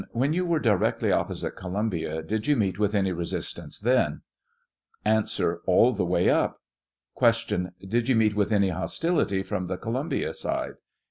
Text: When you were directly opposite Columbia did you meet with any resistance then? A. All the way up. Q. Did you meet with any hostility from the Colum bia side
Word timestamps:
When 0.13 0.33
you 0.33 0.47
were 0.47 0.57
directly 0.57 1.11
opposite 1.11 1.51
Columbia 1.55 2.23
did 2.23 2.47
you 2.47 2.55
meet 2.55 2.79
with 2.79 2.95
any 2.95 3.11
resistance 3.11 3.79
then? 3.79 4.23
A. 5.05 5.23
All 5.67 5.93
the 5.93 6.03
way 6.05 6.27
up. 6.27 6.57
Q. 7.19 7.69
Did 7.87 8.09
you 8.09 8.15
meet 8.15 8.35
with 8.35 8.51
any 8.51 8.69
hostility 8.69 9.43
from 9.43 9.67
the 9.67 9.77
Colum 9.77 10.09
bia 10.09 10.33
side 10.33 10.77